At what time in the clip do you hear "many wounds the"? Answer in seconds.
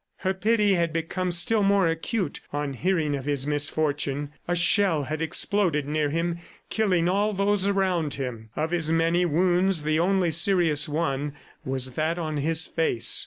8.91-9.99